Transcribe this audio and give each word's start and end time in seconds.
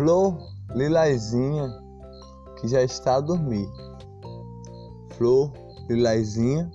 Flor 0.00 0.34
lilazinha 0.74 1.68
que 2.58 2.66
já 2.66 2.82
está 2.82 3.16
a 3.16 3.20
dormir. 3.20 3.68
Flor 5.10 5.52
lilazinha 5.90 6.70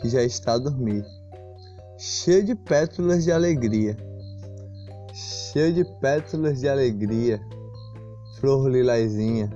que 0.00 0.08
já 0.08 0.24
está 0.24 0.54
a 0.54 0.58
dormir. 0.58 1.04
Cheio 1.96 2.44
de 2.44 2.56
pétalas 2.56 3.22
de 3.22 3.30
alegria. 3.30 3.96
Cheio 5.14 5.72
de 5.72 5.84
pétalas 6.00 6.58
de 6.58 6.68
alegria. 6.68 7.40
Flor 8.40 8.72
lilazinha. 8.72 9.48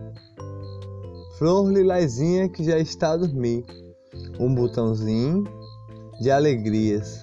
Flor 1.38 1.72
lilazinha 1.72 2.48
que 2.48 2.62
já 2.62 2.78
está 2.78 3.14
a 3.14 3.16
dormir. 3.16 3.64
Um 4.38 4.54
botãozinho 4.54 5.42
de 6.20 6.30
alegrias. 6.30 7.20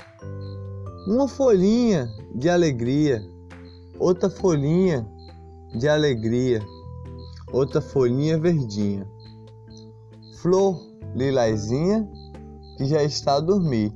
Uma 1.07 1.25
folhinha 1.25 2.06
de 2.36 2.50
alegria. 2.50 3.24
Outra 3.98 4.29
folhinha 4.29 5.07
de 5.76 5.88
alegria, 5.88 6.62
outra 7.52 7.82
folhinha 7.82 8.38
verdinha. 8.38 9.08
Flor 10.42 10.80
lilazinha 11.16 12.08
que 12.78 12.86
já 12.86 13.04
está 13.04 13.36
a 13.36 13.39
dormir. 13.39 13.94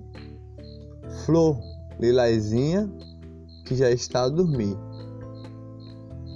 Flor 1.25 1.57
lilazinha 1.99 2.91
que 3.65 3.75
já 3.75 3.89
está 3.91 4.23
a 4.23 4.29
dormir. 4.29 4.77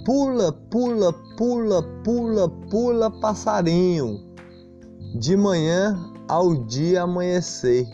Pula, 0.04 0.52
pula, 0.52 1.12
pula, 1.36 1.82
pula, 2.04 2.48
pula, 2.70 3.10
passarinho. 3.10 4.24
De 5.18 5.36
manhã 5.36 5.98
ao 6.28 6.54
dia 6.64 7.02
amanhecer, 7.02 7.86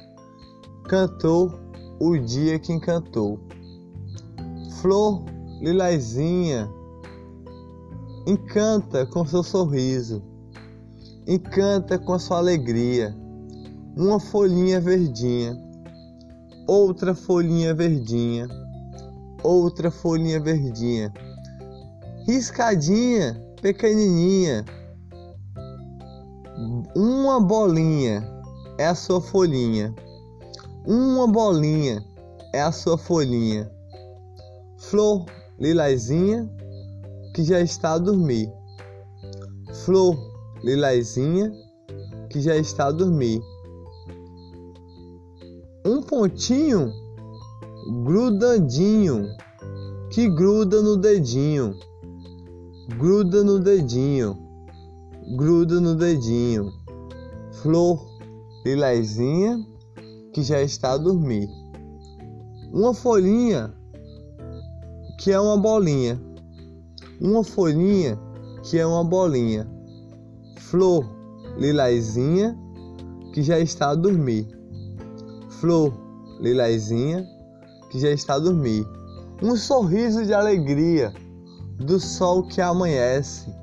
cantou 0.89 1.53
o 2.01 2.19
dia 2.19 2.59
que 2.59 2.73
encantou. 2.73 3.41
Flor 4.81 5.25
lilazinha 5.61 6.69
encanta 8.27 9.05
com 9.07 9.27
seu 9.27 9.43
sorriso, 9.43 10.23
encanta 11.27 11.99
com 11.99 12.13
a 12.13 12.19
sua 12.19 12.39
alegria. 12.39 13.15
Uma 13.97 14.19
folhinha 14.19 14.81
verdinha, 14.81 15.57
outra 16.67 17.15
folhinha 17.15 17.75
verdinha, 17.75 18.49
outra 19.43 19.91
folhinha 19.91 20.41
verdinha, 20.41 21.13
riscadinha, 22.27 23.35
pequenininha. 23.61 24.65
Uma 26.95 27.41
bolinha 27.41 28.23
é 28.79 28.87
a 28.87 28.95
sua 28.95 29.21
folhinha, 29.21 29.95
uma 30.87 31.27
bolinha 31.27 32.05
é 32.55 32.63
a 32.63 32.73
sua 32.73 32.97
folhinha. 32.97 33.71
Flor 34.79 35.27
lilazinha 35.59 36.49
que 37.33 37.43
já 37.43 37.61
está 37.61 37.95
a 37.95 37.99
dormir. 37.99 38.53
Flor 39.85 40.17
lilazinha 40.63 41.53
que 42.31 42.41
já 42.41 42.57
está 42.57 42.87
a 42.87 42.93
dormir. 42.93 43.43
Um 45.85 46.03
pontinho 46.03 46.93
grudandinho 48.05 49.29
que 50.11 50.29
gruda 50.29 50.83
no 50.83 50.97
dedinho. 50.97 51.77
Gruda 52.99 53.43
no 53.43 53.59
dedinho. 53.59 54.39
Gruda 55.37 55.81
no 55.81 55.95
dedinho. 55.95 56.73
Flor 57.63 58.05
lilazinha 58.65 59.67
que 60.33 60.43
já 60.43 60.61
está 60.61 60.93
a 60.93 60.99
dormir. 60.99 61.49
Uma 62.73 62.95
folhinha 62.95 63.75
que 65.19 65.31
é 65.31 65.39
uma 65.39 65.57
bolinha 65.57 66.21
uma 67.23 67.45
folhinha 67.45 68.19
que 68.65 68.79
é 68.79 68.85
uma 68.85 69.05
bolinha, 69.05 69.71
flor 70.57 71.09
lilazinha 71.57 72.59
que 73.33 73.43
já 73.45 73.61
está 73.61 73.91
a 73.91 73.95
dormir, 73.95 74.49
flor 75.49 75.93
lilazinha 76.41 77.25
que 77.91 78.01
já 78.01 78.11
está 78.11 78.35
a 78.35 78.39
dormir, 78.41 78.85
um 79.41 79.57
sorriso 79.57 80.27
de 80.27 80.35
alegria 80.35 81.15
do 81.79 82.01
sol 82.01 82.43
que 82.43 82.61
amanhece, 82.61 83.55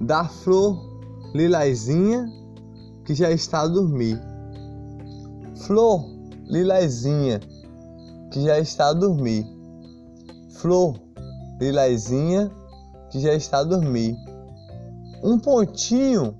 da 0.00 0.24
flor 0.24 0.80
lilazinha 1.34 2.26
que 3.04 3.14
já 3.14 3.30
está 3.30 3.62
a 3.62 3.68
dormir, 3.68 4.18
flor 5.66 6.06
lilazinha 6.46 7.40
que 8.32 8.42
já 8.42 8.58
está 8.58 8.88
a 8.88 8.92
dormir, 8.94 9.46
flor 10.54 11.03
lilazinha 11.60 12.50
que 13.10 13.20
já 13.20 13.34
está 13.34 13.58
a 13.58 13.64
dormir. 13.64 14.16
Um 15.22 15.38
pontinho 15.38 16.36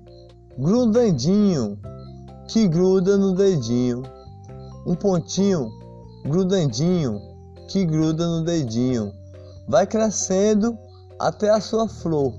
grudandinho 0.57 1.79
que 2.47 2.67
gruda 2.67 3.17
no 3.17 3.33
dedinho. 3.33 4.03
Um 4.85 4.95
pontinho 4.95 5.69
grudandinho 6.25 7.19
que 7.67 7.85
gruda 7.85 8.27
no 8.27 8.43
dedinho. 8.43 9.11
Vai 9.67 9.87
crescendo 9.87 10.77
até 11.19 11.49
a 11.49 11.59
sua 11.59 11.87
flor 11.87 12.33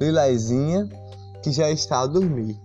lilazinha 0.00 0.88
que 1.42 1.52
já 1.52 1.70
está 1.70 2.00
a 2.00 2.06
dormir. 2.06 2.58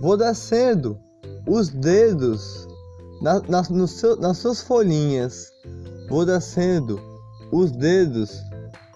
Vou 0.00 0.16
descendo 0.16 0.98
os 1.46 1.68
dedos 1.68 2.66
na, 3.20 3.40
na, 3.48 3.86
seu, 3.86 4.16
nas 4.16 4.38
suas 4.38 4.60
folhinhas. 4.60 5.50
Vou 6.08 6.24
descendo 6.24 7.11
os 7.52 7.70
dedos 7.70 8.42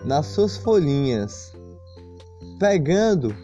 nas 0.02 0.26
suas 0.26 0.56
folhinhas, 0.56 1.52
pegando 2.58 3.34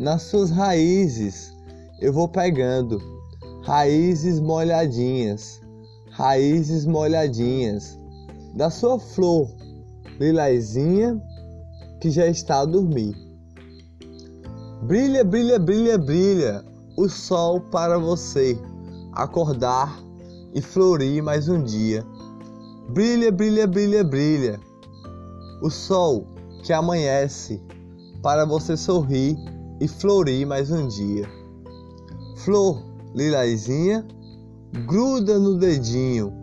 nas 0.00 0.22
suas 0.22 0.50
raízes. 0.50 1.52
Eu 2.00 2.12
vou 2.12 2.26
pegando 2.26 2.98
raízes 3.64 4.40
molhadinhas, 4.40 5.60
raízes 6.10 6.86
molhadinhas 6.86 7.98
da 8.54 8.70
sua 8.70 8.98
flor 8.98 9.48
lilazinha 10.18 11.20
que 12.00 12.10
já 12.10 12.26
está 12.26 12.60
a 12.60 12.64
dormir. 12.64 13.14
Brilha, 14.82 15.22
brilha, 15.22 15.58
brilha, 15.58 15.98
brilha 15.98 16.64
o 16.96 17.08
sol 17.08 17.60
para 17.60 17.98
você 17.98 18.58
acordar 19.12 20.02
e 20.54 20.60
florir 20.60 21.22
mais 21.22 21.48
um 21.48 21.62
dia. 21.62 22.04
Brilha, 22.92 23.32
brilha, 23.32 23.66
brilha, 23.66 24.04
brilha. 24.04 24.60
O 25.62 25.70
sol 25.70 26.26
que 26.62 26.74
amanhece 26.74 27.58
para 28.22 28.44
você 28.44 28.76
sorrir 28.76 29.34
e 29.80 29.88
florir 29.88 30.46
mais 30.46 30.70
um 30.70 30.86
dia. 30.88 31.26
Flor 32.36 32.84
lilazinha, 33.14 34.06
gruda 34.84 35.38
no 35.38 35.56
dedinho, 35.56 36.34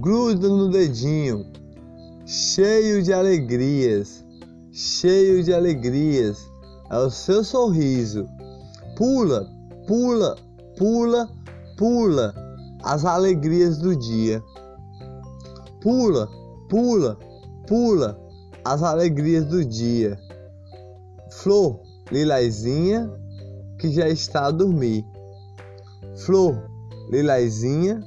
gruda 0.00 0.48
no 0.48 0.70
dedinho, 0.70 1.44
cheio 2.24 3.02
de 3.02 3.12
alegrias, 3.12 4.24
cheio 4.72 5.44
de 5.44 5.52
alegrias. 5.52 6.50
É 6.90 6.96
o 6.96 7.10
seu 7.10 7.44
sorriso. 7.44 8.26
Pula, 8.96 9.46
pula, 9.86 10.34
pula, 10.78 11.28
pula 11.76 12.34
as 12.82 13.04
alegrias 13.04 13.76
do 13.76 13.94
dia. 13.94 14.42
Pula, 15.82 16.28
pula, 16.68 17.18
pula 17.66 18.16
as 18.64 18.84
alegrias 18.84 19.44
do 19.46 19.64
dia. 19.64 20.16
Flor 21.32 21.80
lilazinha 22.08 23.10
que 23.80 23.90
já 23.90 24.08
está 24.08 24.46
a 24.46 24.50
dormir. 24.52 25.04
Flor 26.18 26.56
lilazinha 27.10 28.00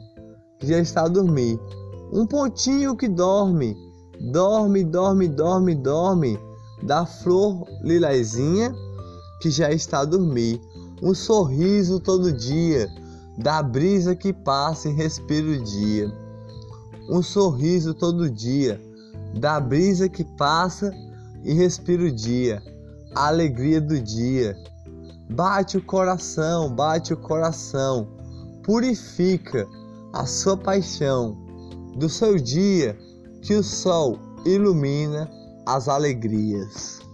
que 0.58 0.68
já 0.68 0.80
está 0.80 1.04
a 1.04 1.10
dormir. 1.10 1.60
Um 2.14 2.26
pontinho 2.26 2.96
que 2.96 3.10
dorme, 3.10 3.76
dorme, 4.32 4.82
dorme, 4.82 5.28
dorme, 5.28 5.76
dorme. 5.76 6.40
Da 6.82 7.06
flor 7.06 7.66
lilazinha 7.84 8.74
que 9.42 9.50
já 9.50 9.70
está 9.70 10.00
a 10.00 10.06
dormir. 10.06 10.62
Um 11.04 11.14
sorriso 11.14 12.00
todo 12.00 12.32
dia, 12.32 12.88
da 13.38 13.62
brisa 13.62 14.16
que 14.16 14.32
passa 14.32 14.88
e 14.88 14.94
respira 14.94 15.46
o 15.46 15.62
dia 15.62 16.25
um 17.10 17.22
sorriso 17.22 17.94
todo 17.94 18.30
dia, 18.30 18.82
da 19.40 19.60
brisa 19.60 20.10
que 20.10 20.24
passa 20.24 20.92
e 21.44 21.54
respira 21.54 22.04
o 22.04 22.12
dia, 22.12 22.62
a 23.14 23.28
alegria 23.28 23.80
do 23.80 24.00
dia. 24.00 24.56
Bate 25.30 25.78
o 25.78 25.82
coração, 25.82 26.74
bate 26.74 27.14
o 27.14 27.18
coração, 27.18 28.08
purifica 28.64 29.68
a 30.14 30.26
sua 30.26 30.56
paixão 30.56 31.38
do 31.98 32.10
seu 32.10 32.38
dia 32.38 32.98
que 33.42 33.54
o 33.54 33.64
sol 33.64 34.20
ilumina 34.46 35.30
as 35.66 35.88
alegrias. 35.88 37.05